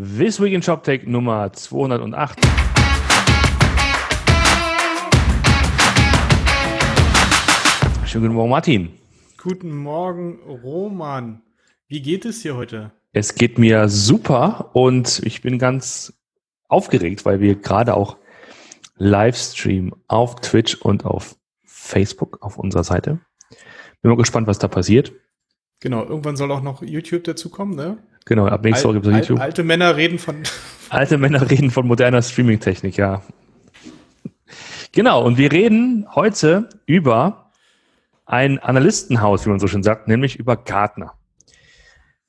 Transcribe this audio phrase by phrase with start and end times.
[0.00, 2.38] This Week in ShopTech Nummer 208.
[8.06, 8.90] Schönen guten Morgen, Martin.
[9.42, 11.42] Guten Morgen, Roman.
[11.88, 12.92] Wie geht es dir heute?
[13.12, 16.12] Es geht mir super und ich bin ganz
[16.68, 18.18] aufgeregt, weil wir gerade auch
[18.98, 21.34] Livestream auf Twitch und auf
[21.64, 23.18] Facebook auf unserer Seite.
[24.00, 25.12] Bin mal gespannt, was da passiert.
[25.80, 27.98] Genau, irgendwann soll auch noch YouTube dazukommen, ne?
[28.28, 29.40] Genau, ab nächste Woche gibt es YouTube.
[29.40, 30.42] Alte Männer reden von.
[30.90, 33.22] Alte Männer reden von moderner Streaming-Technik, ja.
[34.92, 37.50] Genau, und wir reden heute über
[38.26, 41.14] ein Analystenhaus, wie man so schön sagt, nämlich über Gartner.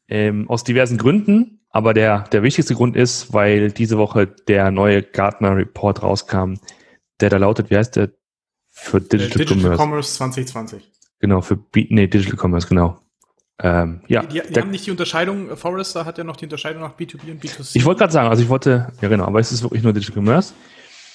[0.07, 5.03] Ähm, aus diversen Gründen, aber der, der wichtigste Grund ist, weil diese Woche der neue
[5.03, 6.55] Gartner Report rauskam,
[7.19, 8.11] der da lautet, wie heißt der?
[8.69, 9.83] Für Digital, Digital Commerce.
[9.83, 10.91] Commerce 2020.
[11.19, 12.99] Genau, für nee, Digital Commerce, genau.
[13.61, 16.81] Ähm, ja, die, die, die haben nicht die Unterscheidung, Forrester hat ja noch die Unterscheidung
[16.81, 17.75] nach B2B und B2C.
[17.75, 20.15] Ich wollte gerade sagen, also ich wollte, ja genau, aber es ist wirklich nur Digital
[20.21, 20.53] Commerce.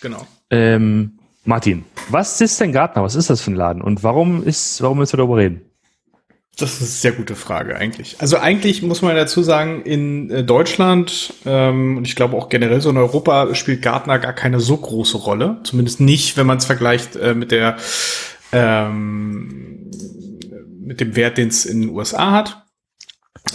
[0.03, 0.27] Genau.
[0.51, 3.03] Ähm, Martin, was ist denn Gartner?
[3.03, 3.81] Was ist das für ein Laden?
[3.81, 5.63] Und warum ist, warum müssen wir darüber reden?
[6.59, 8.17] Das ist eine sehr gute Frage eigentlich.
[8.21, 12.81] Also eigentlich muss man dazu sagen, in äh, Deutschland ähm, und ich glaube auch generell
[12.81, 15.59] so in Europa spielt Gartner gar keine so große Rolle.
[15.65, 17.77] Zumindest nicht, wenn man es vergleicht äh, mit der
[18.53, 19.74] ähm,
[20.85, 22.65] mit dem Wert, den es in den USA hat.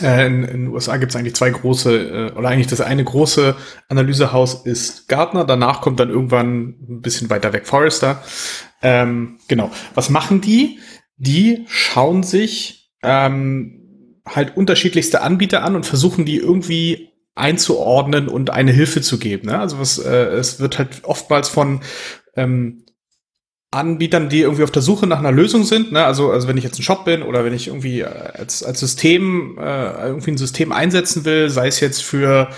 [0.02, 3.04] Äh, in, in, den USA gibt es eigentlich zwei große, äh, oder eigentlich das eine
[3.04, 3.56] große
[3.88, 8.24] Analysehaus ist Gartner, danach kommt dann irgendwann ein bisschen weiter weg Forrester.
[8.82, 9.72] Ähm, genau.
[9.96, 10.80] Was machen die?
[11.18, 18.72] Die schauen sich ähm, halt unterschiedlichste Anbieter an und versuchen die irgendwie einzuordnen und eine
[18.72, 19.48] Hilfe zu geben.
[19.48, 19.60] Ne?
[19.60, 21.82] Also was, äh, es wird halt oftmals von
[22.36, 22.86] ähm,
[23.72, 25.92] Anbietern, die irgendwie auf der Suche nach einer Lösung sind.
[25.92, 26.03] Ne?
[26.03, 28.80] Also, also wenn ich jetzt ein Shop bin oder wenn ich irgendwie äh, als, als
[28.80, 32.50] System äh, irgendwie ein System einsetzen will, sei es jetzt für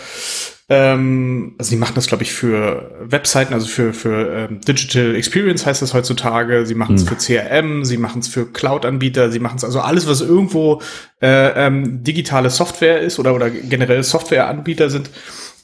[0.71, 5.65] ähm, also die machen das, glaube ich, für Webseiten, also für, für ähm, Digital Experience
[5.65, 7.09] heißt das heutzutage, sie machen es mhm.
[7.09, 10.81] für CRM, sie machen es für Cloud-Anbieter, sie machen es also alles, was irgendwo
[11.21, 15.09] äh, ähm, digitale Software ist oder, oder generell Software-Anbieter sind,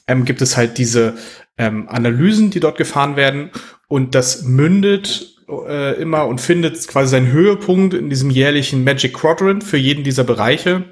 [0.06, 1.14] ähm, gibt es halt diese
[1.56, 3.48] ähm, Analysen, die dort gefahren werden
[3.88, 9.64] und das mündet äh, immer und findet quasi seinen Höhepunkt in diesem jährlichen Magic Quadrant
[9.64, 10.84] für jeden dieser Bereiche.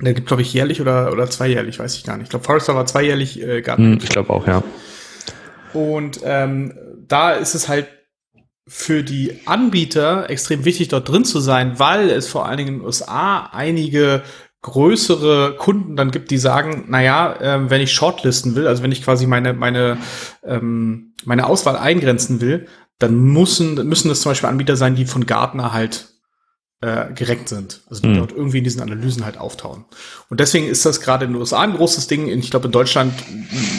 [0.00, 2.24] Der gibt, glaube ich, jährlich oder, oder zweijährlich, weiß ich gar nicht.
[2.24, 3.92] Ich glaube, Forrester war zweijährlich äh, Garten.
[3.92, 4.62] Hm, ich glaube auch, ja.
[5.72, 6.74] Und ähm,
[7.06, 7.88] da ist es halt
[8.68, 12.78] für die Anbieter extrem wichtig, dort drin zu sein, weil es vor allen Dingen in
[12.78, 14.22] den USA einige
[14.62, 19.04] größere Kunden dann gibt, die sagen, naja, äh, wenn ich shortlisten will, also wenn ich
[19.04, 19.98] quasi meine, meine,
[20.44, 22.66] ähm, meine Auswahl eingrenzen will,
[22.98, 26.08] dann müssen, müssen das zum Beispiel Anbieter sein, die von Gartner halt
[26.80, 27.82] äh, gereckt sind.
[27.88, 28.18] Also die mhm.
[28.18, 29.84] dort irgendwie in diesen Analysen halt auftauchen.
[30.28, 32.28] Und deswegen ist das gerade in den USA ein großes Ding.
[32.28, 33.12] Ich glaube, in Deutschland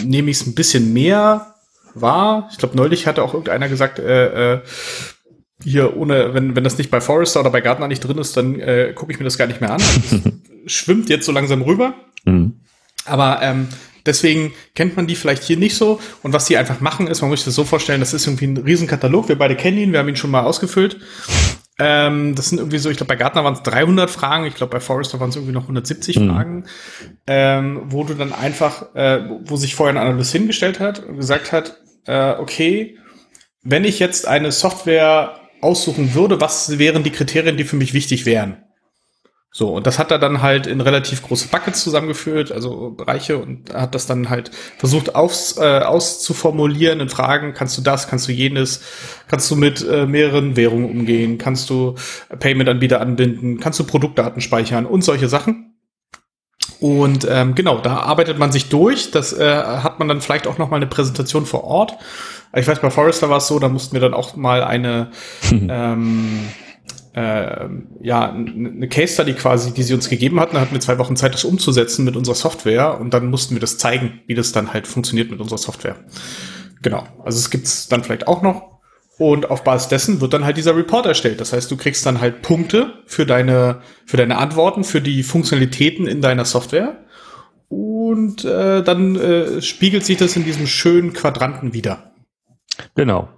[0.04, 1.56] nehme ich es ein bisschen mehr
[1.94, 2.50] wahr.
[2.52, 4.62] Ich glaube, neulich hatte auch irgendeiner gesagt, äh, äh,
[5.64, 8.60] hier ohne, wenn, wenn das nicht bei Forrester oder bei Gartner nicht drin ist, dann
[8.60, 9.82] äh, gucke ich mir das gar nicht mehr an.
[10.66, 11.96] schwimmt jetzt so langsam rüber.
[12.26, 12.62] Mhm.
[13.06, 13.68] Aber ähm,
[14.08, 16.00] Deswegen kennt man die vielleicht hier nicht so.
[16.24, 18.48] Und was die einfach machen, ist, man muss sich das so vorstellen, das ist irgendwie
[18.48, 19.30] ein Riesenkatalog.
[19.30, 20.98] Wir beide kennen ihn, wir haben ihn schon mal ausgefüllt.
[21.80, 24.72] Ähm, das sind irgendwie so, ich glaube, bei Gartner waren es 300 Fragen, ich glaube,
[24.72, 26.30] bei Forrester waren es irgendwie noch 170 mhm.
[26.30, 26.66] Fragen,
[27.28, 31.52] ähm, wo du dann einfach, äh, wo sich vorher ein Analyst hingestellt hat und gesagt
[31.52, 32.98] hat, äh, okay,
[33.62, 38.26] wenn ich jetzt eine Software aussuchen würde, was wären die Kriterien, die für mich wichtig
[38.26, 38.64] wären?
[39.52, 43.74] So, und das hat er dann halt in relativ große Buckets zusammengeführt, also Bereiche, und
[43.74, 48.32] hat das dann halt versucht aufs, äh, auszuformulieren in Fragen, kannst du das, kannst du
[48.34, 48.82] jenes,
[49.28, 51.96] kannst du mit äh, mehreren Währungen umgehen, kannst du
[52.38, 55.74] Payment-Anbieter anbinden, kannst du Produktdaten speichern und solche Sachen.
[56.80, 59.10] Und ähm, genau, da arbeitet man sich durch.
[59.10, 61.98] Das äh, hat man dann vielleicht auch noch mal eine Präsentation vor Ort.
[62.56, 65.10] Ich weiß, bei Forrester war es so, da mussten wir dann auch mal eine
[65.52, 66.50] ähm,
[67.18, 67.68] äh,
[68.04, 70.54] ja, eine Case Study quasi, die sie uns gegeben hatten.
[70.54, 73.60] Da hatten wir zwei Wochen Zeit, das umzusetzen mit unserer Software und dann mussten wir
[73.60, 75.96] das zeigen, wie das dann halt funktioniert mit unserer Software.
[76.84, 77.08] Genau.
[77.26, 78.78] Also es gibt's dann vielleicht auch noch.
[79.18, 81.42] Und auf Basis dessen wird dann halt dieser Report erstellt.
[81.42, 86.06] Das heißt, du kriegst dann halt Punkte für deine, für deine Antworten, für die Funktionalitäten
[86.06, 87.04] in deiner Software.
[87.68, 92.12] Und äh, dann äh, spiegelt sich das in diesem schönen Quadranten wieder.
[92.94, 93.30] Genau.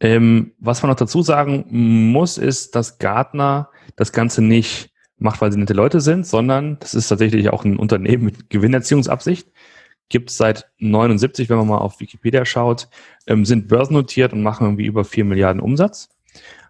[0.00, 1.66] Ähm, was man noch dazu sagen
[2.12, 6.94] muss, ist, dass Gartner das Ganze nicht macht, weil sie nette Leute sind, sondern das
[6.94, 9.48] ist tatsächlich auch ein Unternehmen mit Gewinnerziehungsabsicht.
[10.08, 12.88] Gibt es seit 79, wenn man mal auf Wikipedia schaut,
[13.26, 16.08] ähm, sind börsennotiert und machen irgendwie über 4 Milliarden Umsatz.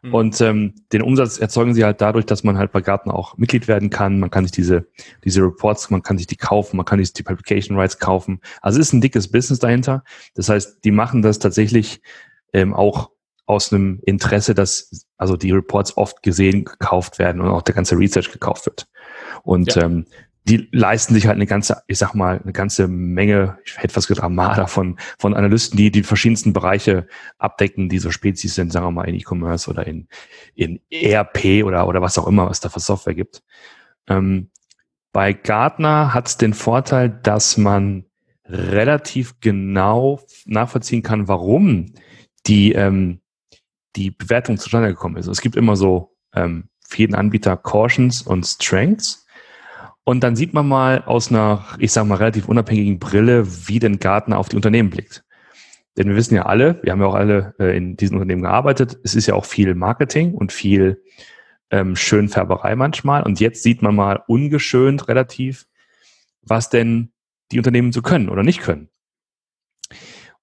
[0.02, 0.14] Mhm.
[0.14, 3.68] Und ähm, den Umsatz erzeugen sie halt dadurch, dass man halt bei Gartner auch Mitglied
[3.68, 4.18] werden kann.
[4.18, 4.86] Man kann sich diese,
[5.24, 8.40] diese Reports, man kann sich die kaufen, man kann sich die Publication Rights kaufen.
[8.62, 10.02] Also es ist ein dickes Business dahinter.
[10.34, 12.00] Das heißt, die machen das tatsächlich
[12.52, 13.10] ähm, auch
[13.48, 17.96] aus einem Interesse, dass also die Reports oft gesehen gekauft werden und auch der ganze
[17.96, 18.86] Research gekauft wird.
[19.42, 19.84] Und ja.
[19.84, 20.04] ähm,
[20.44, 24.06] die leisten sich halt eine ganze, ich sag mal, eine ganze Menge, ich hätte fast
[24.06, 27.06] gesagt, Armada von, von Analysten, die die verschiedensten Bereiche
[27.38, 30.08] abdecken, die so Spezies sind, sagen wir mal, in E-Commerce oder in,
[30.54, 33.42] in ERP oder, oder was auch immer, was da für Software gibt.
[34.08, 34.50] Ähm,
[35.12, 38.04] bei Gartner hat es den Vorteil, dass man
[38.44, 41.94] relativ genau nachvollziehen kann, warum
[42.46, 43.20] die, ähm,
[43.98, 45.26] die Bewertung zustande gekommen ist.
[45.26, 49.26] Es gibt immer so ähm, für jeden Anbieter Cautions und Strengths.
[50.04, 53.98] Und dann sieht man mal aus einer, ich sage mal, relativ unabhängigen Brille, wie denn
[53.98, 55.24] Gartner auf die Unternehmen blickt.
[55.96, 58.98] Denn wir wissen ja alle, wir haben ja auch alle äh, in diesen Unternehmen gearbeitet,
[59.02, 61.02] es ist ja auch viel Marketing und viel
[61.70, 63.24] ähm, Schönfärberei manchmal.
[63.24, 65.66] Und jetzt sieht man mal ungeschönt relativ,
[66.42, 67.10] was denn
[67.50, 68.88] die Unternehmen so können oder nicht können.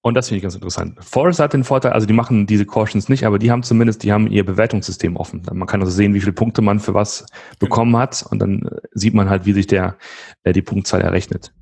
[0.05, 1.03] Und das finde ich ganz interessant.
[1.03, 4.11] Forest hat den Vorteil, also die machen diese Cautions nicht, aber die haben zumindest, die
[4.11, 5.41] haben ihr Bewertungssystem offen.
[5.51, 7.25] Man kann also sehen, wie viele Punkte man für was
[7.57, 9.97] bekommen hat und dann äh, sieht man halt, wie sich der,
[10.43, 11.55] äh, die Punktzahl errechnet.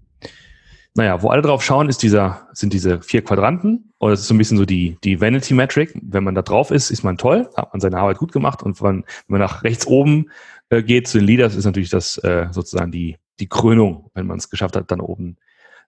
[0.93, 3.93] Naja, wo alle drauf schauen, ist dieser, sind diese vier Quadranten.
[3.99, 5.97] Oder das ist so ein bisschen so die, die Vanity Metric.
[6.01, 8.61] Wenn man da drauf ist, ist man toll, hat man seine Arbeit gut gemacht.
[8.61, 10.29] Und wenn, wenn man nach rechts oben
[10.67, 14.37] äh, geht zu den Leaders, ist natürlich das äh, sozusagen die, die Krönung, wenn man
[14.37, 15.37] es geschafft hat, dann oben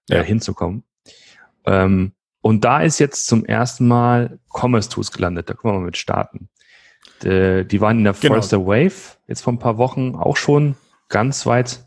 [0.10, 0.22] äh, ja.
[0.22, 0.86] hinzukommen.
[1.66, 2.14] Ähm,
[2.46, 5.50] und da ist jetzt zum ersten Mal Commerce Tools gelandet.
[5.50, 6.48] Da können wir mal mit starten.
[7.24, 8.36] Die, die waren in der genau.
[8.36, 10.76] Forrester Wave jetzt vor ein paar Wochen auch schon
[11.10, 11.86] ganz weit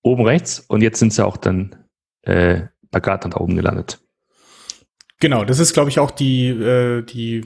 [0.00, 1.74] oben rechts und jetzt sind sie auch dann
[2.22, 2.60] äh,
[2.92, 3.98] bei Gartner da oben gelandet.
[5.18, 7.44] Genau, das ist, glaube ich, auch die, äh, die,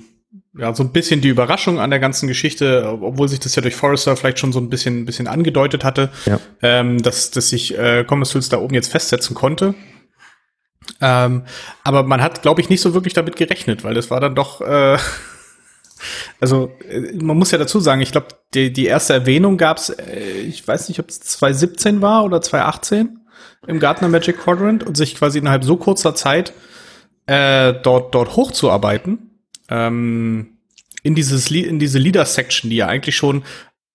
[0.59, 3.77] ja, so ein bisschen die Überraschung an der ganzen Geschichte, obwohl sich das ja durch
[3.77, 6.38] Forrester vielleicht schon so ein bisschen, ein bisschen angedeutet hatte, ja.
[6.61, 9.75] ähm, dass, dass sich äh, Commerce Tools da oben jetzt festsetzen konnte.
[11.00, 11.43] Ähm,
[11.85, 14.61] aber man hat, glaube ich, nicht so wirklich damit gerechnet, weil das war dann doch,
[14.61, 14.99] äh,
[16.41, 19.91] also äh, man muss ja dazu sagen, ich glaube, die, die erste Erwähnung gab es,
[19.91, 23.21] äh, ich weiß nicht, ob es 2017 war oder 2018
[23.67, 26.53] im Gartner Magic Quadrant und sich quasi innerhalb so kurzer Zeit
[27.27, 29.41] äh, dort, dort hochzuarbeiten.
[29.69, 30.56] Ähm,
[31.03, 33.44] in dieses in diese Leader Section, die ja eigentlich schon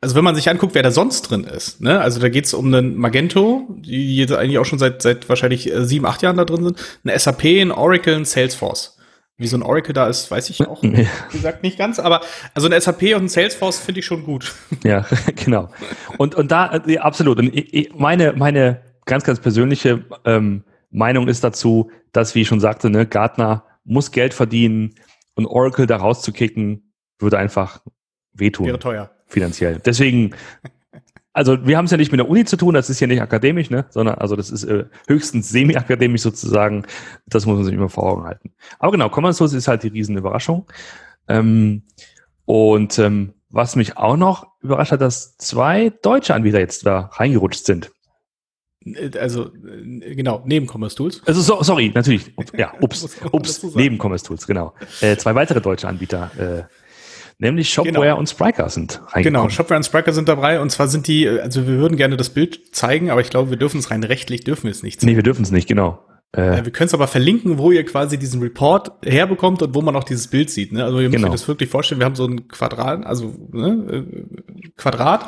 [0.02, 2.66] also wenn man sich anguckt, wer da sonst drin ist, ne, also da geht's um
[2.66, 6.46] einen Magento, die jetzt eigentlich auch schon seit seit wahrscheinlich äh, sieben, acht Jahren da
[6.46, 8.98] drin sind, ein SAP, ein Oracle, ein Salesforce.
[9.38, 12.22] Wie so ein Oracle da ist, weiß ich auch, wie gesagt, nicht ganz, aber
[12.56, 14.54] also ein SAP und ein Salesforce finde ich schon gut.
[14.84, 15.06] Ja,
[15.36, 15.70] genau.
[16.18, 17.38] Und, und da, äh, absolut.
[17.38, 22.60] Und ich, meine, meine ganz, ganz persönliche ähm, Meinung ist dazu, dass, wie ich schon
[22.60, 24.96] sagte, ne, Gartner muss Geld verdienen
[25.36, 27.82] und Oracle da rauszukicken, würde einfach
[28.34, 28.66] wehtun.
[28.66, 29.80] Wäre teuer finanziell.
[29.84, 30.36] Deswegen,
[31.34, 33.22] also wir haben es ja nicht mit der Uni zu tun, das ist ja nicht
[33.22, 36.86] akademisch, ne, sondern also das ist äh, höchstens semi-akademisch sozusagen.
[37.26, 38.52] Das muss man sich immer vor Augen halten.
[38.80, 40.68] Aber genau, Common Source ist halt die riesen Überraschung.
[41.28, 41.84] Ähm,
[42.46, 47.66] und ähm, was mich auch noch überrascht hat, dass zwei deutsche Anbieter jetzt da reingerutscht
[47.66, 47.92] sind.
[49.20, 51.22] Also genau, neben Commerce Tools.
[51.28, 52.34] Also so, sorry, natürlich.
[52.58, 54.74] Ja, ups, ups, neben Commerce Tools, genau.
[55.02, 56.64] Äh, zwei weitere deutsche Anbieter äh,
[57.42, 58.20] Nämlich Shopware genau.
[58.20, 59.24] und Spriker sind reingekommen.
[59.24, 60.62] Genau, Shopware und Spriker sind dabei.
[60.62, 63.58] Und zwar sind die, also wir würden gerne das Bild zeigen, aber ich glaube, wir
[63.58, 65.12] dürfen es rein rechtlich, dürfen wir es nicht zeigen.
[65.12, 66.06] Nee, wir dürfen es nicht, genau.
[66.34, 69.96] Äh, wir können es aber verlinken, wo ihr quasi diesen Report herbekommt und wo man
[69.96, 70.72] auch dieses Bild sieht.
[70.72, 70.84] Ne?
[70.84, 71.30] Also ihr müsst genau.
[71.30, 75.26] euch das wirklich vorstellen, wir haben so ein Quadrat, also ne, äh, Quadrat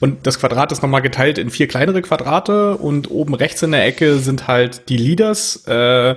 [0.00, 3.86] und das Quadrat ist nochmal geteilt in vier kleinere Quadrate und oben rechts in der
[3.86, 5.68] Ecke sind halt die Leaders.
[5.68, 6.16] Äh,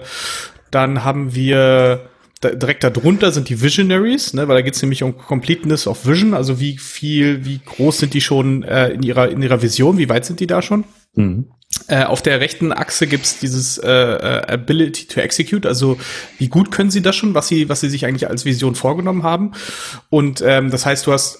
[0.71, 2.09] dann haben wir
[2.41, 6.05] da, direkt darunter sind die Visionaries, ne, weil da geht es nämlich um Completeness of
[6.05, 9.97] Vision, also wie viel, wie groß sind die schon äh, in ihrer in ihrer Vision,
[9.97, 10.83] wie weit sind die da schon?
[11.15, 11.47] Mhm.
[11.87, 15.97] Äh, auf der rechten Achse gibt's dieses äh, äh, Ability to Execute, also
[16.37, 19.23] wie gut können sie das schon, was sie was sie sich eigentlich als Vision vorgenommen
[19.23, 19.53] haben.
[20.09, 21.39] Und ähm, das heißt, du hast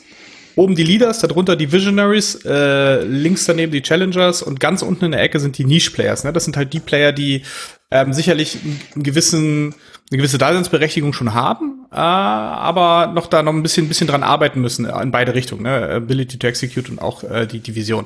[0.58, 5.12] oben die Leaders, darunter die Visionaries, äh, links daneben die Challengers und ganz unten in
[5.12, 6.24] der Ecke sind die Niche Players.
[6.24, 6.34] Ne?
[6.34, 7.44] Das sind halt die Player, die
[7.92, 8.58] ähm, sicherlich
[8.96, 9.76] einen gewissen
[10.10, 14.24] eine gewisse Daseinsberechtigung schon haben, äh, aber noch da noch ein bisschen, ein bisschen dran
[14.24, 15.96] arbeiten müssen äh, in beide Richtungen, ne?
[15.96, 18.06] Ability to Execute und auch äh, die Division.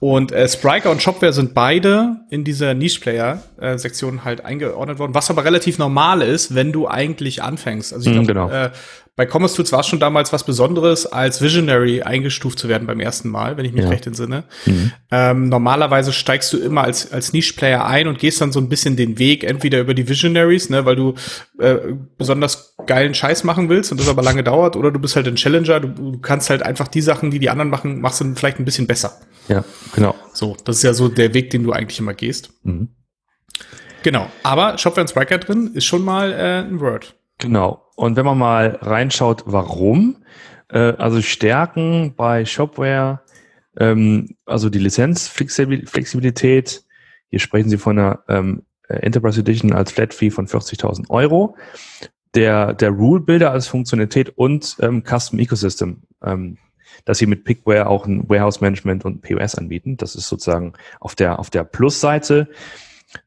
[0.00, 5.44] Und äh, Spriker und Shopware sind beide in dieser Niche-Player-Sektion halt eingeordnet worden, was aber
[5.44, 7.92] relativ normal ist, wenn du eigentlich anfängst.
[7.92, 8.50] Also ich mhm, glaube, genau.
[8.50, 8.70] äh,
[9.16, 12.98] bei Commerce Tools war es schon damals was Besonderes, als Visionary eingestuft zu werden beim
[12.98, 13.90] ersten Mal, wenn ich mich ja.
[13.90, 14.42] recht entsinne.
[14.66, 14.92] Mhm.
[15.12, 18.96] Ähm, normalerweise steigst du immer als, als Niche-Player ein und gehst dann so ein bisschen
[18.96, 21.14] den Weg, entweder über die Visionaries, ne, weil du
[21.58, 21.76] äh,
[22.18, 25.36] besonders geilen Scheiß machen willst und das aber lange dauert, oder du bist halt ein
[25.36, 28.58] Challenger, du, du kannst halt einfach die Sachen, die die anderen machen, machst du vielleicht
[28.58, 29.20] ein bisschen besser.
[29.48, 30.14] Ja, genau.
[30.32, 32.50] So, das ist ja so der Weg, den du eigentlich immer gehst.
[32.62, 32.88] Mhm.
[34.02, 37.14] Genau, aber Shopware und Spriker drin ist schon mal äh, ein Word.
[37.38, 37.82] Genau.
[37.96, 40.16] Und wenn man mal reinschaut, warum,
[40.68, 43.22] äh, also Stärken bei Shopware,
[43.78, 46.82] ähm, also die Lizenzflexibilität,
[47.30, 51.56] hier sprechen Sie von einer ähm, Enterprise Edition als Flat Fee von 40.000 Euro,
[52.34, 56.58] der, der Rule Builder als Funktionalität und ähm, Custom Ecosystem, ähm,
[57.04, 59.96] dass sie mit Pickware auch ein Warehouse Management und POS anbieten.
[59.96, 62.48] Das ist sozusagen auf der, auf der Plusseite.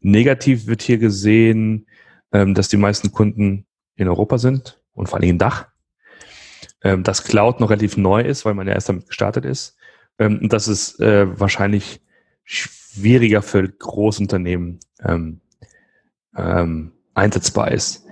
[0.02, 1.88] Negativ wird hier gesehen,
[2.32, 5.68] ähm, dass die meisten Kunden in Europa sind und vor allem in Dach.
[6.84, 9.78] Ähm, dass Cloud noch relativ neu ist, weil man ja erst damit gestartet ist.
[10.20, 12.02] Ähm, dass es äh, wahrscheinlich
[12.44, 15.42] schwieriger für Großunternehmen ähm,
[16.38, 18.06] ähm, einsetzbar ist.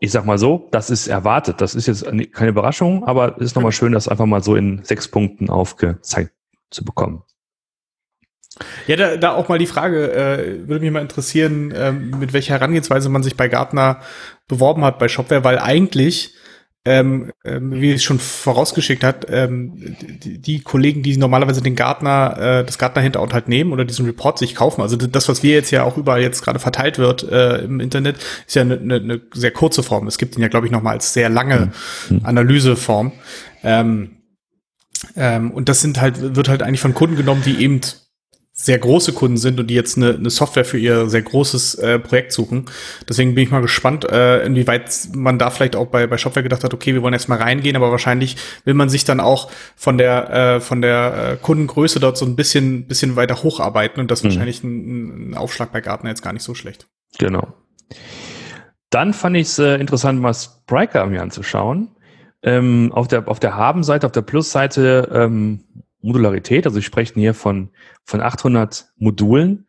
[0.00, 1.60] Ich sag mal so, das ist erwartet.
[1.60, 4.84] Das ist jetzt keine Überraschung, aber es ist nochmal schön, das einfach mal so in
[4.84, 6.32] sechs Punkten aufgezeigt
[6.70, 7.24] zu bekommen.
[8.86, 12.54] Ja, da, da auch mal die Frage, äh, würde mich mal interessieren, ähm, mit welcher
[12.54, 14.00] Herangehensweise man sich bei Gartner
[14.46, 16.34] beworben hat bei Shopware, weil eigentlich,
[16.84, 22.36] ähm, ähm, wie es schon vorausgeschickt hat, ähm, die, die, Kollegen, die normalerweise den Gartner,
[22.38, 25.52] äh, das Gartner Hintergrund halt nehmen oder diesen Report sich kaufen, also das, was wir
[25.52, 28.16] jetzt ja auch überall jetzt gerade verteilt wird äh, im Internet,
[28.46, 30.06] ist ja eine ne, ne sehr kurze Form.
[30.06, 31.72] Es gibt ihn ja, glaube ich, noch mal als sehr lange
[32.08, 32.20] mhm.
[32.24, 33.12] Analyseform.
[33.62, 34.18] Ähm,
[35.16, 37.80] ähm, und das sind halt, wird halt eigentlich von Kunden genommen, die eben
[38.60, 42.00] sehr große Kunden sind und die jetzt eine, eine Software für ihr sehr großes äh,
[42.00, 42.66] Projekt suchen.
[43.08, 46.64] Deswegen bin ich mal gespannt, äh, inwieweit man da vielleicht auch bei, bei Shopware gedacht
[46.64, 49.96] hat, okay, wir wollen jetzt mal reingehen, aber wahrscheinlich will man sich dann auch von
[49.96, 54.24] der äh, von der äh, Kundengröße dort so ein bisschen bisschen weiter hocharbeiten und das
[54.24, 54.28] mhm.
[54.28, 56.88] wahrscheinlich ein, ein Aufschlag bei Gartner jetzt gar nicht so schlecht.
[57.18, 57.54] Genau.
[58.90, 61.90] Dann fand ich es äh, interessant, mal Spriker mir anzuschauen.
[62.42, 65.60] Ähm, auf der auf der Haben-Seite, auf der Plus-Seite ähm,
[66.00, 67.70] Modularität, also ich spreche hier von,
[68.04, 69.66] von 800 Modulen.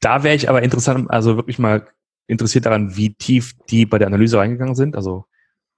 [0.00, 1.86] Da wäre ich aber interessant, also wirklich mal
[2.26, 4.96] interessiert daran, wie tief die bei der Analyse reingegangen sind.
[4.96, 5.26] Also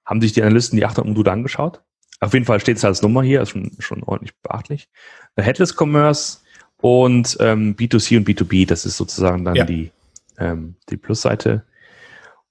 [0.05, 1.81] haben sich die Analysten die 800 Module angeschaut?
[2.19, 4.89] Auf jeden Fall steht es als Nummer hier, ist schon, schon ordentlich beachtlich.
[5.37, 6.39] Headless Commerce
[6.77, 9.65] und ähm, B2C und B2B, das ist sozusagen dann ja.
[9.65, 9.91] die,
[10.37, 11.63] ähm, die Plusseite.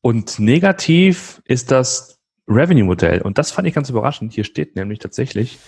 [0.01, 3.23] Und negativ ist das Revenue-Modell.
[3.23, 4.33] Und das fand ich ganz überraschend.
[4.33, 5.59] Hier steht nämlich tatsächlich,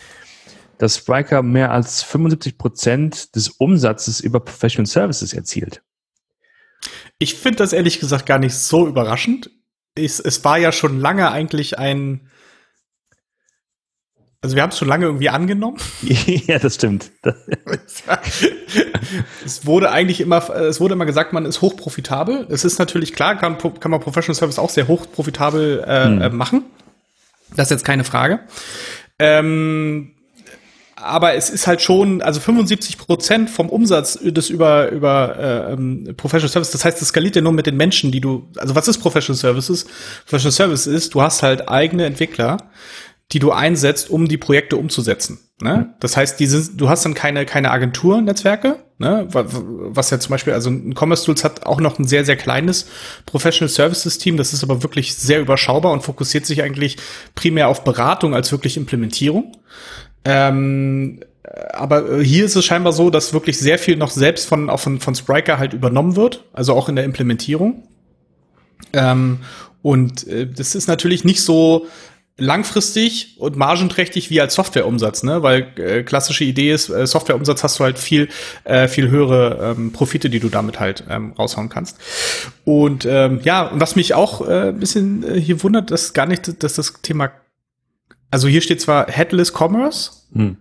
[0.82, 5.80] dass Spriker mehr als 75 Prozent des Umsatzes über Professional Services erzielt.
[7.18, 9.48] Ich finde das ehrlich gesagt gar nicht so überraschend.
[9.94, 12.28] Es, es war ja schon lange eigentlich ein,
[14.40, 15.76] also wir haben es schon lange irgendwie angenommen.
[16.02, 17.12] ja, das stimmt.
[19.44, 22.48] es wurde eigentlich immer, es wurde immer gesagt, man ist hochprofitabel.
[22.50, 26.22] Es ist natürlich klar, kann, kann man Professional Service auch sehr hochprofitabel äh, hm.
[26.22, 26.64] Äh, machen.
[27.54, 28.40] Das ist jetzt keine Frage.
[29.20, 30.16] Ähm,
[31.02, 36.14] aber es ist halt schon, also 75 Prozent vom Umsatz des über über äh, ähm,
[36.16, 36.70] Professional Service.
[36.70, 38.48] Das heißt, das skaliert ja nur mit den Menschen, die du.
[38.56, 39.86] Also was ist Professional Services?
[40.26, 42.58] Professional Service ist, du hast halt eigene Entwickler,
[43.32, 45.40] die du einsetzt, um die Projekte umzusetzen.
[45.60, 45.94] Ne?
[46.00, 49.26] Das heißt, die sind, du hast dann keine keine Agenturnetzwerke, ne?
[49.30, 52.86] was ja zum Beispiel, also ein Commerce Tools hat auch noch ein sehr sehr kleines
[53.26, 54.36] Professional Services Team.
[54.36, 56.96] Das ist aber wirklich sehr überschaubar und fokussiert sich eigentlich
[57.34, 59.52] primär auf Beratung als wirklich Implementierung.
[60.24, 61.20] Ähm,
[61.72, 65.00] aber hier ist es scheinbar so, dass wirklich sehr viel noch selbst von, auch von,
[65.00, 67.82] von Spriker halt übernommen wird, also auch in der Implementierung.
[68.92, 69.38] Ähm,
[69.82, 71.86] und äh, das ist natürlich nicht so
[72.38, 75.42] langfristig und margenträchtig wie als Softwareumsatz, ne?
[75.42, 78.28] Weil äh, klassische Idee ist, äh, Softwareumsatz hast du halt viel
[78.64, 81.98] äh, viel höhere ähm, Profite, die du damit halt ähm, raushauen kannst.
[82.64, 86.26] Und ähm, ja, und was mich auch äh, ein bisschen äh, hier wundert, dass gar
[86.26, 87.30] nicht, dass das Thema
[88.32, 90.56] also hier steht zwar Headless Commerce, hm.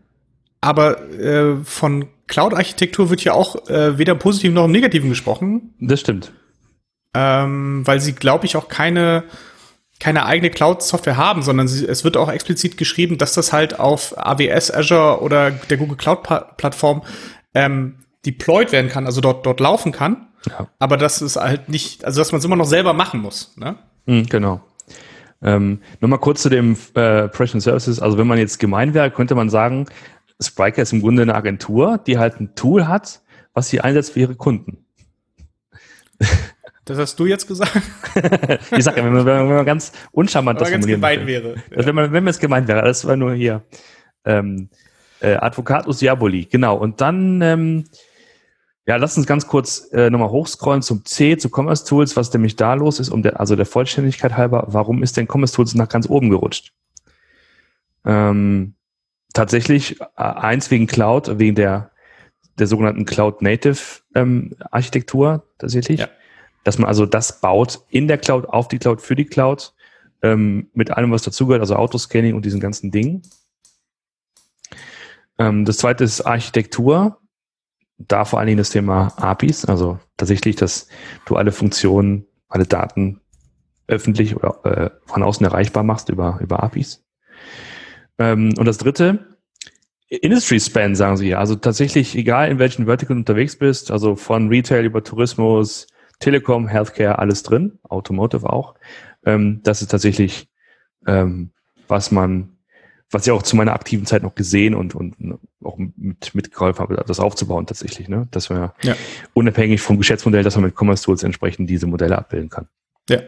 [0.60, 5.74] aber äh, von Cloud-Architektur wird ja auch äh, weder positiv noch im Negativen gesprochen.
[5.80, 6.32] Das stimmt.
[7.14, 9.24] Ähm, weil sie, glaube ich, auch keine
[10.00, 14.18] keine eigene Cloud-Software haben, sondern sie, es wird auch explizit geschrieben, dass das halt auf
[14.18, 17.04] AWS, Azure oder der Google Cloud-Plattform
[17.54, 20.28] ähm, deployed werden kann, also dort dort laufen kann.
[20.50, 20.68] Ja.
[20.80, 23.56] Aber das ist halt nicht, also dass man es immer noch selber machen muss.
[23.58, 23.76] Ne?
[24.08, 24.62] Mhm, genau.
[25.44, 28.00] Ähm, Nochmal kurz zu dem äh, Professional Services.
[28.00, 29.86] Also wenn man jetzt gemein wäre, könnte man sagen,
[30.42, 33.22] Spriker ist im Grunde eine Agentur, die halt ein Tool hat,
[33.54, 34.86] was sie einsetzt für ihre Kunden.
[36.86, 37.72] Das hast du jetzt gesagt?
[38.72, 41.56] ich sag ja, wenn man, wenn man ganz uncharmant das ganz gemein wäre.
[41.70, 41.86] Ja.
[41.86, 43.64] Wenn man, wenn man es gemeint wäre, das war nur hier.
[44.26, 44.70] Ähm,
[45.20, 46.76] äh, Advocatus Diaboli, genau.
[46.78, 47.84] Und dann, ähm,
[48.92, 52.58] ja, lass uns ganz kurz äh, nochmal hochscrollen zum C, zu Commerce Tools, was nämlich
[52.58, 55.88] da los ist, um der, also der Vollständigkeit halber, warum ist denn Commerce Tools nach
[55.88, 56.74] ganz oben gerutscht?
[58.04, 58.74] Ähm,
[59.34, 61.92] tatsächlich äh, eins wegen Cloud, wegen der,
[62.60, 63.80] der sogenannten Cloud Native
[64.14, 66.02] ähm, Architektur tatsächlich.
[66.02, 66.10] Ja.
[66.66, 69.74] Dass man also das baut in der Cloud, auf die Cloud, für die Cloud,
[70.22, 73.22] ähm, mit allem, was dazugehört, also Autoscanning und diesen ganzen Dingen.
[75.38, 77.21] Ähm, das zweite ist Architektur.
[78.08, 80.88] Da vor allen Dingen das Thema APIs, also tatsächlich, dass
[81.26, 83.22] du alle Funktionen, alle Daten
[83.88, 87.04] öffentlich oder äh, von außen erreichbar machst über, über APIs.
[88.18, 89.38] Ähm, und das dritte,
[90.10, 91.40] Industry Span, sagen sie ja.
[91.40, 95.88] Also tatsächlich, egal in welchen Vertical unterwegs bist, also von Retail über Tourismus,
[96.20, 98.76] Telekom, Healthcare, alles drin, Automotive auch.
[99.26, 100.50] Ähm, das ist tatsächlich,
[101.08, 101.52] ähm,
[101.88, 102.51] was man
[103.12, 105.16] was ich auch zu meiner aktiven Zeit noch gesehen und, und
[105.64, 108.28] auch mit, mitgeholfen habe, das aufzubauen tatsächlich, ne?
[108.32, 108.96] Dass wir ja.
[109.34, 112.68] unabhängig vom Geschäftsmodell, dass man mit Commerce Tools entsprechend diese Modelle abbilden kann.
[113.10, 113.20] Ja.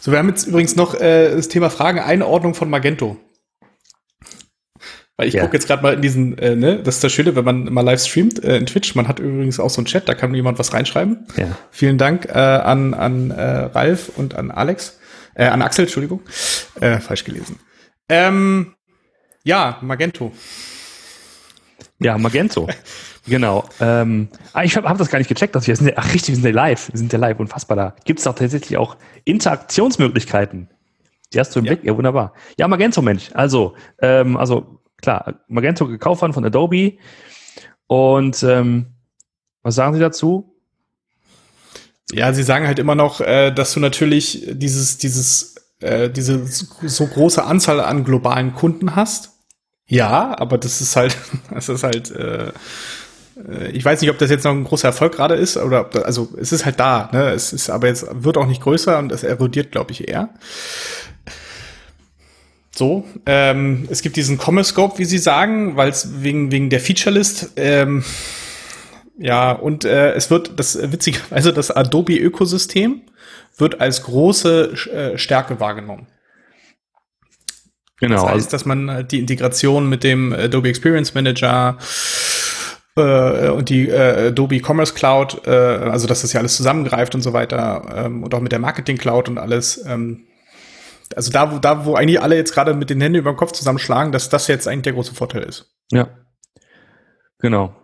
[0.00, 3.16] So, wir haben jetzt übrigens noch äh, das Thema Fragen, Einordnung von Magento.
[5.16, 5.42] Weil ich ja.
[5.42, 7.80] gucke jetzt gerade mal in diesen, äh, ne, das ist das Schöne, wenn man mal
[7.82, 10.60] live streamt äh, in Twitch, man hat übrigens auch so einen Chat, da kann jemand
[10.60, 11.26] was reinschreiben.
[11.36, 11.58] Ja.
[11.70, 14.98] Vielen Dank äh, an, an äh, Ralf und an Alex,
[15.34, 16.22] äh, an Axel, Entschuldigung,
[16.80, 17.58] äh, falsch gelesen.
[18.08, 18.74] Ähm,
[19.44, 20.32] ja, Magento.
[22.00, 22.68] Ja, Magento.
[23.26, 23.64] genau.
[23.80, 26.28] Ähm, ah, ich habe hab das gar nicht gecheckt, dass wir sind ja, ach richtig,
[26.28, 26.92] wir sind ja live.
[26.92, 27.96] Wir sind ja live, unfassbar da.
[28.04, 30.68] Gibt es auch tatsächlich auch Interaktionsmöglichkeiten?
[31.32, 31.74] Die hast du im ja.
[31.74, 31.84] Blick?
[31.84, 32.34] Ja, wunderbar.
[32.58, 33.30] Ja, Magento, Mensch.
[33.34, 36.98] Also, ähm, also klar, Magento gekauft worden von Adobe.
[37.86, 38.86] Und ähm,
[39.62, 40.54] was sagen Sie dazu?
[42.12, 47.06] Ja, sie sagen halt immer noch, äh, dass du natürlich dieses, dieses, äh, diese so
[47.06, 49.32] große Anzahl an globalen Kunden hast
[49.88, 51.16] ja, aber das ist halt,
[51.50, 52.48] das ist halt, äh,
[53.48, 56.28] äh, ich weiß nicht, ob das jetzt noch ein großer Erfolg gerade ist, oder also
[56.38, 57.30] es ist halt da, ne?
[57.30, 60.28] Es ist aber jetzt wird auch nicht größer und es erodiert, glaube ich, eher.
[62.76, 67.52] So, ähm, es gibt diesen Commerce-Scope, wie Sie sagen, weil es wegen, wegen der Feature-List,
[67.56, 68.04] ähm,
[69.18, 73.00] ja, und äh, es wird, das witzigerweise, das Adobe-Ökosystem
[73.58, 76.06] wird als große äh, Stärke wahrgenommen.
[78.00, 78.14] Genau.
[78.14, 81.78] Das heißt, also dass man halt die Integration mit dem Adobe Experience Manager
[82.96, 87.22] äh, und die äh, Adobe Commerce Cloud, äh, also dass das ja alles zusammengreift und
[87.22, 89.84] so weiter ähm, und auch mit der Marketing Cloud und alles.
[89.86, 90.26] Ähm,
[91.16, 93.52] also da, wo, da, wo eigentlich alle jetzt gerade mit den Händen über den Kopf
[93.52, 95.74] zusammenschlagen, dass das jetzt eigentlich der große Vorteil ist.
[95.90, 96.08] Ja,
[97.38, 97.74] genau.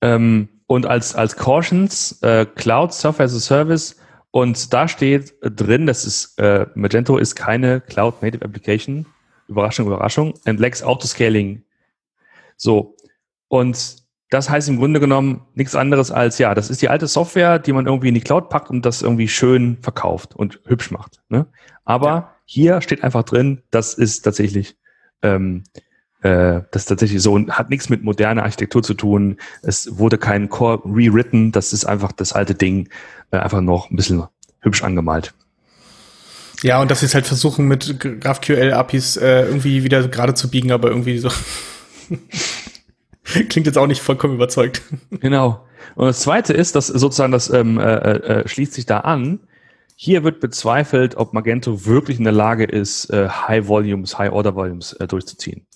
[0.00, 3.96] Ähm, und als, als Cautions, äh, Cloud Software as a Service
[4.32, 9.04] und da steht drin, dass es äh, Magento ist keine Cloud Native Application.
[9.46, 10.32] Überraschung, Überraschung.
[10.46, 11.62] And lacks Autoscaling.
[12.56, 12.96] So.
[13.48, 13.96] Und
[14.30, 17.74] das heißt im Grunde genommen nichts anderes als, ja, das ist die alte Software, die
[17.74, 21.20] man irgendwie in die Cloud packt und das irgendwie schön verkauft und hübsch macht.
[21.28, 21.46] Ne?
[21.84, 22.36] Aber ja.
[22.46, 24.78] hier steht einfach drin, das ist tatsächlich,
[25.20, 25.80] ähm, äh,
[26.22, 29.36] das ist tatsächlich so und hat nichts mit moderner Architektur zu tun.
[29.62, 32.88] Es wurde kein Core rewritten, das ist einfach das alte Ding
[33.32, 34.24] äh, einfach noch ein bisschen
[34.60, 35.34] hübsch angemalt.
[36.62, 40.70] Ja, und dass sie es halt versuchen, mit GraphQL-APIs äh, irgendwie wieder gerade zu biegen,
[40.70, 41.28] aber irgendwie so.
[43.24, 44.82] Klingt jetzt auch nicht vollkommen überzeugt.
[45.10, 45.66] Genau.
[45.94, 49.40] Und das zweite ist, dass sozusagen das ähm, äh, äh, schließt sich da an.
[49.96, 54.54] Hier wird bezweifelt, ob Magento wirklich in der Lage ist, äh, High Volumes, High Order
[54.54, 55.66] Volumes äh, durchzuziehen.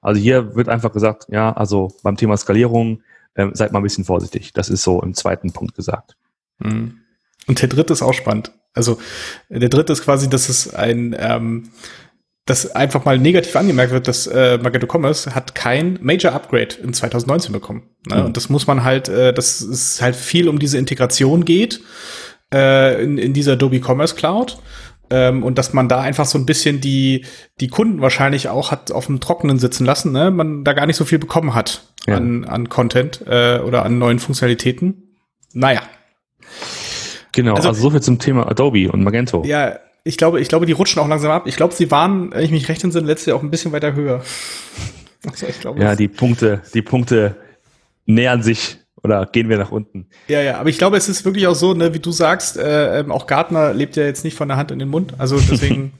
[0.00, 3.02] Also hier wird einfach gesagt, ja, also beim Thema Skalierung
[3.34, 4.52] äh, seid mal ein bisschen vorsichtig.
[4.52, 6.16] Das ist so im zweiten Punkt gesagt.
[6.58, 6.98] Mhm.
[7.46, 8.52] Und der dritte ist auch spannend.
[8.74, 8.98] Also
[9.48, 11.70] der dritte ist quasi, dass es ein, ähm,
[12.46, 16.92] dass einfach mal negativ angemerkt wird, dass äh, Magento Commerce hat kein Major Upgrade in
[16.92, 17.90] 2019 bekommen.
[18.06, 18.16] Ne?
[18.16, 18.24] Mhm.
[18.26, 21.80] Und das muss man halt, äh, dass es halt viel um diese Integration geht
[22.52, 24.58] äh, in, in dieser Adobe Commerce Cloud.
[25.10, 27.24] Ähm, und dass man da einfach so ein bisschen die,
[27.60, 30.30] die Kunden wahrscheinlich auch hat auf dem Trockenen sitzen lassen, ne?
[30.30, 32.16] man da gar nicht so viel bekommen hat ja.
[32.16, 35.16] an, an Content äh, oder an neuen Funktionalitäten.
[35.52, 35.82] Naja,
[37.32, 39.44] Genau, also, also so viel zum Thema Adobe und Magento.
[39.44, 41.46] Ja, ich glaube, ich glaube, die rutschen auch langsam ab.
[41.46, 43.94] Ich glaube, sie waren, wenn ich mich recht entsinne, letztes Jahr auch ein bisschen weiter
[43.94, 44.22] höher.
[45.26, 47.36] Also ich glaube, ja, die Punkte, die Punkte
[48.06, 50.06] nähern sich oder gehen wir nach unten.
[50.28, 53.00] Ja, ja, aber ich glaube, es ist wirklich auch so, ne, wie du sagst, äh,
[53.00, 55.14] ähm, auch Gartner lebt ja jetzt nicht von der Hand in den Mund.
[55.18, 55.92] Also deswegen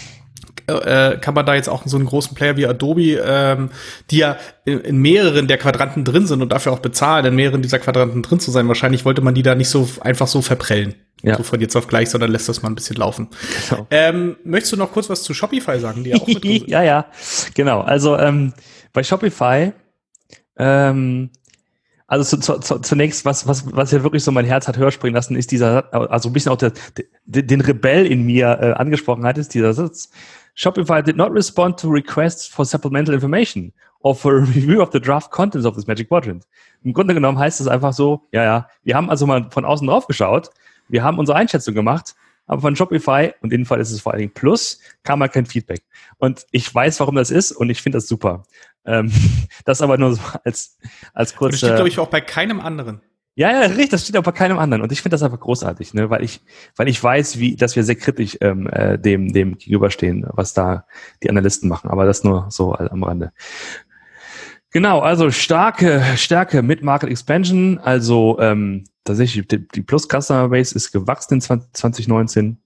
[0.66, 3.70] äh, kann man da jetzt auch so einen großen Player wie Adobe, ähm,
[4.10, 7.62] die ja in, in, mehreren der Quadranten drin sind und dafür auch bezahlen, in mehreren
[7.62, 8.68] dieser Quadranten drin zu sein.
[8.68, 10.94] Wahrscheinlich wollte man die da nicht so einfach so verprellen.
[11.22, 11.36] Ja.
[11.36, 13.28] So von jetzt auf gleich, sondern lässt das mal ein bisschen laufen.
[13.70, 13.86] Genau.
[13.90, 16.02] Ähm, möchtest du noch kurz was zu Shopify sagen?
[16.02, 16.28] Die ja, auch
[16.66, 17.06] ja, ja,
[17.54, 17.80] genau.
[17.80, 18.52] Also ähm,
[18.92, 19.72] bei Shopify
[20.56, 21.30] ähm,
[22.12, 25.14] also zu, zu, zunächst, was, was, was ja wirklich so mein Herz hat höher springen
[25.14, 26.72] lassen, ist dieser, also ein bisschen auch der,
[27.24, 30.10] den Rebell in mir äh, angesprochen hat, ist dieser Satz.
[30.54, 35.00] Shopify did not respond to requests for supplemental information or for a review of the
[35.00, 36.46] draft contents of this Magic Quadrant.
[36.84, 39.86] Im Grunde genommen heißt es einfach so, ja, ja, wir haben also mal von außen
[39.86, 40.50] drauf geschaut,
[40.90, 42.14] wir haben unsere Einschätzung gemacht,
[42.46, 45.28] aber von Shopify, und in dem Fall ist es vor allen Dingen Plus, kam mal
[45.28, 45.82] kein Feedback.
[46.18, 48.44] Und ich weiß, warum das ist und ich finde das super.
[48.84, 49.12] Ähm,
[49.64, 50.78] das aber nur so als,
[51.14, 51.52] als kurz.
[51.52, 53.00] Das steht, glaube ich, auch bei keinem anderen.
[53.34, 54.82] Ja, ja, richtig, das steht auch bei keinem anderen.
[54.82, 56.10] Und ich finde das einfach großartig, ne?
[56.10, 56.42] weil ich,
[56.76, 60.84] weil ich weiß, wie, dass wir sehr kritisch ähm, äh, dem, dem gegenüberstehen, was da
[61.22, 61.88] die Analysten machen.
[61.88, 63.32] Aber das nur so am Rande.
[64.70, 67.78] Genau, also starke, Stärke mit Market Expansion.
[67.78, 72.58] Also ähm, tatsächlich die, die Plus Customer Base ist gewachsen in 2019.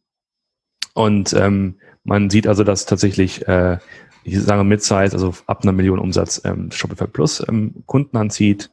[0.95, 3.79] Und ähm, man sieht also, dass tatsächlich äh,
[4.27, 8.73] ich sage Mid-Size, also ab einer Million Umsatz ähm, Shopify Plus ähm, Kunden anzieht.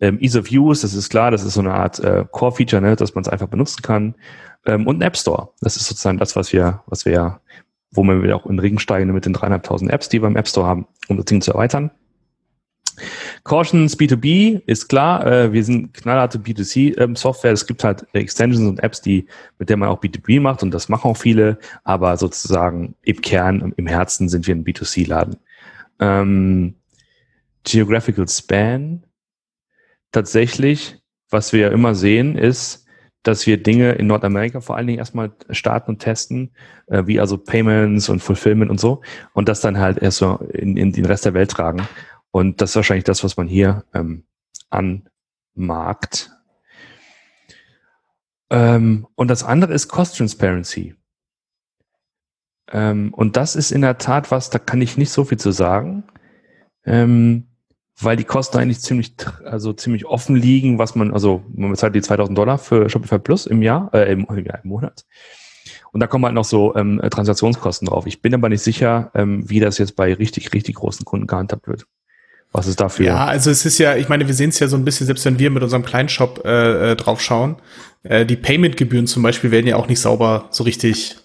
[0.00, 2.96] Ähm, Ease of Use, das ist klar, das ist so eine Art äh, Core-Feature, ne,
[2.96, 4.14] dass man es einfach benutzen kann.
[4.64, 7.40] Ähm, und ein App Store, das ist sozusagen das, was wir, was wir ja,
[7.90, 10.66] wo wir auch in Ring steigen mit den dreieinhalbtausend Apps, die wir im App Store
[10.66, 11.90] haben, um das Ding zu erweitern.
[13.48, 17.50] Cautions B2B ist klar, äh, wir sind knallharte B2C-Software.
[17.50, 19.26] Ähm, es gibt halt Extensions und Apps, die,
[19.58, 23.72] mit der man auch B2B macht und das machen auch viele, aber sozusagen im Kern,
[23.76, 25.36] im Herzen sind wir ein B2C-Laden.
[25.98, 26.74] Ähm,
[27.64, 29.04] Geographical Span,
[30.12, 30.98] tatsächlich,
[31.30, 32.84] was wir ja immer sehen, ist,
[33.22, 36.50] dass wir Dinge in Nordamerika vor allen Dingen erstmal starten und testen,
[36.86, 39.00] äh, wie also Payments und Fulfillment und so,
[39.32, 41.88] und das dann halt erst so in, in den Rest der Welt tragen.
[42.38, 44.22] Und das ist wahrscheinlich das, was man hier ähm,
[44.70, 46.30] anmarkt.
[48.48, 50.94] Ähm, und das andere ist Cost Transparency.
[52.70, 55.50] Ähm, und das ist in der Tat was, da kann ich nicht so viel zu
[55.50, 56.04] sagen,
[56.84, 57.48] ähm,
[58.00, 62.02] weil die Kosten eigentlich ziemlich, also ziemlich offen liegen, was man, also man bezahlt die
[62.02, 65.06] 2000 Dollar für Shopify Plus im Jahr, äh, im, ja, im Monat.
[65.90, 68.06] Und da kommen halt noch so ähm, Transaktionskosten drauf.
[68.06, 71.66] Ich bin aber nicht sicher, ähm, wie das jetzt bei richtig, richtig großen Kunden gehandhabt
[71.66, 71.88] wird.
[72.52, 73.06] Was ist dafür?
[73.06, 75.24] Ja, also es ist ja, ich meine, wir sehen es ja so ein bisschen, selbst
[75.24, 77.56] wenn wir mit unserem kleinen Shop äh, äh, drauf schauen,
[78.04, 81.16] äh, die Payment-Gebühren zum Beispiel werden ja auch nicht sauber so richtig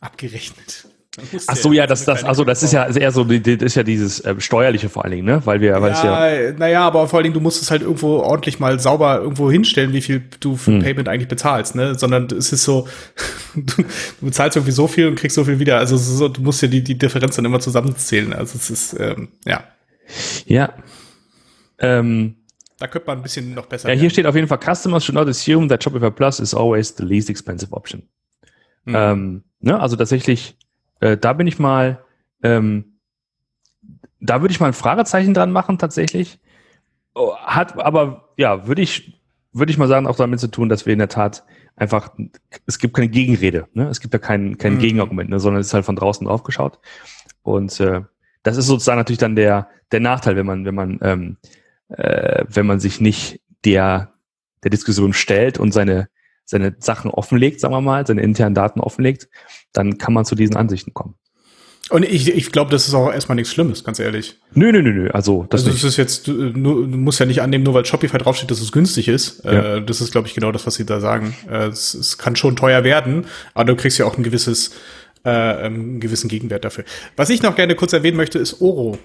[0.00, 0.86] abgerechnet.
[1.48, 4.20] Ach so, ja, das, das, also das ist ja eher so, das ist ja dieses
[4.20, 5.42] äh, steuerliche vor allen Dingen, ne?
[5.44, 8.18] Weil wir, weil ja, ja, naja, aber vor allen Dingen, du musst es halt irgendwo
[8.18, 10.82] ordentlich mal sauber irgendwo hinstellen, wie viel du für hm.
[10.82, 11.96] Payment eigentlich bezahlst, ne?
[11.96, 12.86] Sondern es ist so,
[13.54, 15.78] du, du bezahlst irgendwie so viel und kriegst so viel wieder.
[15.78, 18.32] Also so, du musst ja die, die Differenz dann immer zusammenzählen.
[18.32, 19.64] Also es ist, ähm, ja.
[20.46, 20.74] Ja.
[21.78, 22.36] Ähm,
[22.78, 23.88] da könnte man ein bisschen noch besser.
[23.88, 24.10] Ja, hier werden.
[24.10, 27.28] steht auf jeden Fall, Customers should not assume that Shopify Plus is always the least
[27.28, 28.08] expensive option.
[28.84, 28.94] Mhm.
[28.96, 30.56] Ähm, ne, also tatsächlich,
[31.00, 32.02] äh, da bin ich mal,
[32.42, 32.96] ähm,
[34.20, 36.38] da würde ich mal ein Fragezeichen dran machen, tatsächlich.
[37.14, 39.20] Oh, hat aber, ja, würde ich,
[39.52, 41.44] würde ich mal sagen, auch damit zu tun, dass wir in der Tat
[41.76, 42.14] einfach,
[42.66, 43.88] es gibt keine Gegenrede, ne?
[43.88, 44.78] es gibt ja kein, kein mhm.
[44.78, 45.40] Gegenargument, ne?
[45.40, 46.78] sondern es ist halt von draußen drauf geschaut.
[47.42, 48.02] Und äh,
[48.42, 51.36] das ist sozusagen natürlich dann der, der Nachteil, wenn man, wenn man, ähm,
[51.88, 54.14] äh, wenn man sich nicht der,
[54.62, 56.08] der Diskussion stellt und seine,
[56.44, 59.28] seine Sachen offenlegt, sagen wir mal, seine internen Daten offenlegt,
[59.72, 61.14] dann kann man zu diesen Ansichten kommen.
[61.90, 64.38] Und ich, ich glaube, das ist auch erstmal nichts Schlimmes, ganz ehrlich.
[64.54, 65.10] Nö, nö, nö, nö.
[65.10, 68.50] Also, das also, ist jetzt, du, du, musst ja nicht annehmen, nur weil Shopify draufsteht,
[68.50, 69.44] dass es günstig ist.
[69.44, 69.76] Ja.
[69.76, 71.34] Äh, das ist, glaube ich, genau das, was sie da sagen.
[71.50, 74.70] Äh, es, es kann schon teuer werden, aber du kriegst ja auch ein gewisses
[75.24, 76.84] äh, einen gewissen Gegenwert dafür.
[77.16, 78.98] Was ich noch gerne kurz erwähnen möchte, ist Oro.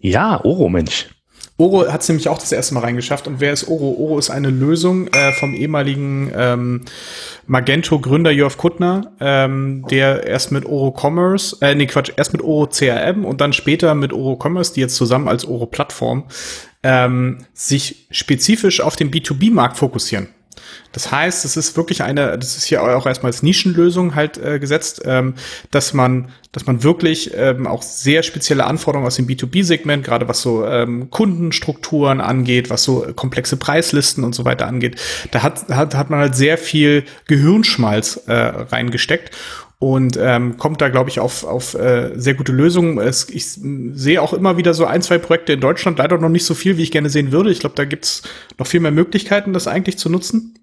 [0.00, 1.08] Ja, Oro, Mensch.
[1.56, 3.28] Oro hat es nämlich auch das erste Mal reingeschafft.
[3.28, 3.96] Und wer ist Oro?
[3.98, 6.84] Oro ist eine Lösung äh, vom ehemaligen ähm,
[7.46, 12.66] Magento-Gründer Jörg Kuttner, ähm, der erst mit Oro Commerce, äh, nee, Quatsch, erst mit Oro
[12.66, 16.24] CRM und dann später mit Oro Commerce, die jetzt zusammen als Oro Plattform,
[16.82, 20.28] ähm, sich spezifisch auf den B2B-Markt fokussieren.
[20.94, 24.58] Das heißt, es ist wirklich eine, das ist hier auch erstmal als Nischenlösung halt äh,
[24.60, 25.34] gesetzt, ähm,
[25.70, 30.40] dass man, dass man wirklich ähm, auch sehr spezielle Anforderungen aus dem B2B-Segment, gerade was
[30.40, 35.00] so ähm, Kundenstrukturen angeht, was so komplexe Preislisten und so weiter angeht,
[35.32, 39.32] da hat, hat, hat man halt sehr viel Gehirnschmalz äh, reingesteckt
[39.80, 42.98] und ähm, kommt da, glaube ich, auf, auf äh, sehr gute Lösungen.
[42.98, 46.46] Es, ich sehe auch immer wieder so ein, zwei Projekte in Deutschland, leider noch nicht
[46.46, 47.50] so viel, wie ich gerne sehen würde.
[47.50, 48.22] Ich glaube, da gibt's
[48.58, 50.54] noch viel mehr Möglichkeiten, das eigentlich zu nutzen.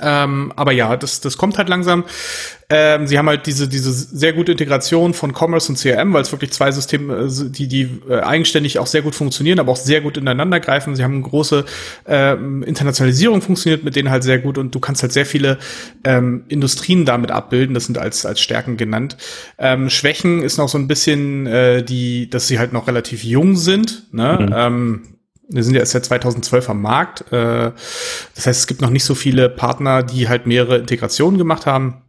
[0.00, 2.04] Ähm, aber ja, das, das kommt halt langsam.
[2.68, 6.30] Ähm, sie haben halt diese, diese sehr gute Integration von Commerce und CRM, weil es
[6.30, 10.00] wirklich zwei Systeme, äh, die, die äh, eigenständig auch sehr gut funktionieren, aber auch sehr
[10.00, 10.94] gut ineinander greifen.
[10.94, 11.64] Sie haben eine große
[12.06, 15.58] ähm, Internationalisierung funktioniert mit denen halt sehr gut und du kannst halt sehr viele
[16.04, 17.74] ähm, Industrien damit abbilden.
[17.74, 19.16] Das sind als, als Stärken genannt.
[19.58, 23.56] Ähm, Schwächen ist noch so ein bisschen äh, die, dass sie halt noch relativ jung
[23.56, 24.06] sind.
[24.12, 24.38] Ne?
[24.40, 24.54] Mhm.
[24.56, 25.02] Ähm,
[25.50, 27.32] wir sind ja erst seit 2012 am Markt.
[27.32, 27.72] Äh,
[28.34, 32.02] das heißt, es gibt noch nicht so viele Partner, die halt mehrere Integrationen gemacht haben.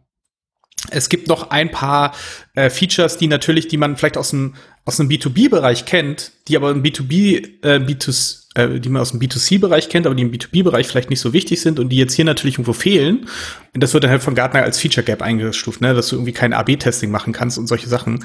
[0.90, 2.12] Es gibt noch ein paar
[2.54, 6.72] äh, Features, die natürlich, die man vielleicht aus dem aus dem B2B-Bereich kennt, die aber
[6.72, 10.88] im B2B, äh, B2, äh, die man aus dem B2C-Bereich kennt, aber die im B2B-Bereich
[10.88, 13.28] vielleicht nicht so wichtig sind und die jetzt hier natürlich irgendwo fehlen.
[13.74, 16.32] Und das wird dann halt von Gartner als Feature Gap eingestuft, ne, dass du irgendwie
[16.32, 18.24] kein AB-Testing machen kannst und solche Sachen.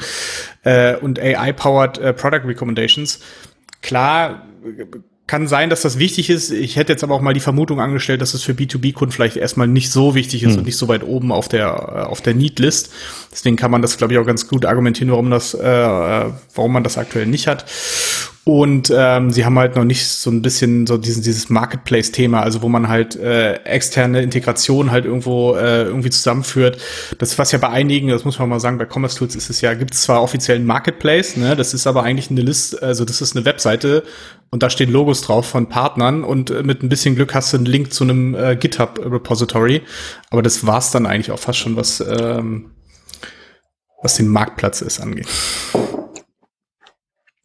[0.64, 3.20] Äh, und AI-powered äh, Product Recommendations.
[3.84, 4.48] Klar
[5.28, 6.52] kann sein, dass das wichtig ist.
[6.52, 9.68] Ich hätte jetzt aber auch mal die Vermutung angestellt, dass es für B2B-Kunden vielleicht erstmal
[9.68, 10.60] nicht so wichtig ist hm.
[10.60, 12.92] und nicht so weit oben auf der äh, auf der Need-List.
[13.32, 15.62] Deswegen kann man das, glaube ich, auch ganz gut argumentieren, warum das, äh,
[16.56, 17.66] warum man das aktuell nicht hat.
[18.48, 22.62] Und ähm, sie haben halt noch nicht so ein bisschen so diesen, dieses Marketplace-Thema, also
[22.62, 26.78] wo man halt äh, externe Integration halt irgendwo äh, irgendwie zusammenführt.
[27.18, 29.60] Das was ja bei einigen, das muss man mal sagen, bei Commerce Tools ist es
[29.60, 33.04] ja, gibt es zwar offiziell einen Marketplace, ne, das ist aber eigentlich eine Liste, also
[33.04, 34.04] das ist eine Webseite
[34.50, 37.58] und da stehen Logos drauf von Partnern und äh, mit ein bisschen Glück hast du
[37.58, 39.82] einen Link zu einem äh, GitHub-Repository.
[40.30, 42.72] Aber das war's dann eigentlich auch fast schon, was, ähm,
[44.02, 45.28] was den Marktplatz ist angeht.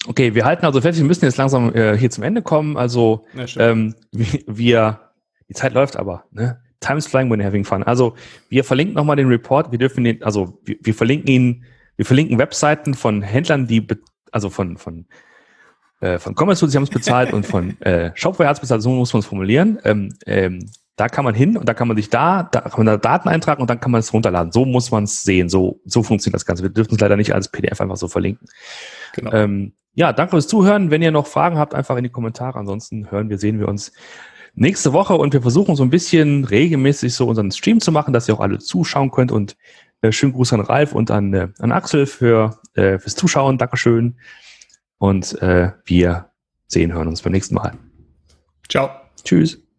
[0.09, 2.77] Okay, wir halten also fest, wir müssen jetzt langsam äh, hier zum Ende kommen.
[2.77, 5.01] Also ja, ähm, wir,
[5.49, 6.61] die Zeit läuft aber, ne?
[6.81, 7.85] Time's flying when you're having fun.
[7.85, 8.15] Also
[8.49, 9.71] wir verlinken nochmal den Report.
[9.71, 11.65] Wir dürfen den, also wir, wir verlinken ihn,
[11.97, 13.87] wir verlinken Webseiten von Händlern, die,
[14.33, 15.07] also von, von,
[16.01, 18.83] äh, von Commerce Tools, die haben es bezahlt und von äh, Shopware hat es bezahlt,
[18.83, 19.79] so muss man es formulieren.
[19.85, 22.87] Ähm, ähm, da kann man hin und da kann man sich da, da kann man
[22.87, 24.53] da Daten eintragen und dann kann man es runterladen.
[24.53, 25.49] So muss man es sehen.
[25.49, 26.63] So, so funktioniert das Ganze.
[26.63, 28.47] Wir dürfen es leider nicht als PDF einfach so verlinken.
[29.15, 29.33] Genau.
[29.33, 30.91] Ähm, ja, danke fürs Zuhören.
[30.91, 32.59] Wenn ihr noch Fragen habt, einfach in die Kommentare.
[32.59, 33.93] Ansonsten hören wir, sehen wir uns
[34.55, 38.29] nächste Woche und wir versuchen so ein bisschen regelmäßig so unseren Stream zu machen, dass
[38.29, 39.57] ihr auch alle zuschauen könnt und
[40.03, 43.59] äh, schönen Gruß an Ralf und an, äh, an Axel für, äh, fürs Zuschauen.
[43.59, 44.17] Dankeschön.
[44.99, 46.31] Und äh, wir
[46.67, 47.73] sehen, hören uns beim nächsten Mal.
[48.69, 48.91] Ciao.
[49.25, 49.72] Tschüss.